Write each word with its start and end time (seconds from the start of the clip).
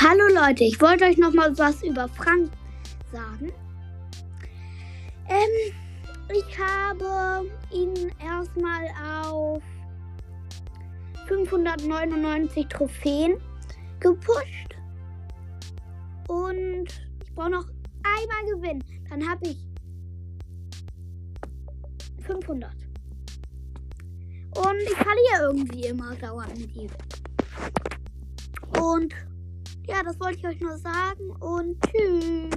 Hallo 0.00 0.24
Leute, 0.34 0.64
ich 0.64 0.80
wollte 0.80 1.04
euch 1.04 1.18
noch 1.18 1.32
mal 1.32 1.56
was 1.56 1.82
über 1.84 2.08
Frank 2.08 2.50
sagen. 3.12 3.52
Ähm, 5.28 5.72
ich 6.30 6.58
habe 6.58 7.48
ihn 7.70 8.12
erstmal 8.18 8.88
auf 9.06 9.62
599 11.28 12.66
Trophäen 12.66 13.36
gepusht. 14.00 14.74
Und 16.28 16.86
ich 17.24 17.32
brauche 17.34 17.50
noch 17.50 17.66
einmal 18.02 18.52
gewinnen. 18.52 18.84
Dann 19.08 19.26
habe 19.26 19.46
ich 19.46 19.58
500. 22.26 22.72
Und 24.56 24.76
ich 24.82 24.96
verliere 24.96 25.52
irgendwie 25.52 25.86
immer 25.86 26.16
dauernd 26.16 26.58
mit 26.58 26.74
ihm. 26.74 26.90
Und 28.82 29.14
ja, 29.86 30.02
das 30.02 30.18
wollte 30.20 30.38
ich 30.38 30.46
euch 30.46 30.60
nur 30.60 30.76
sagen 30.78 31.30
und 31.40 31.76
tschüss. 31.82 32.53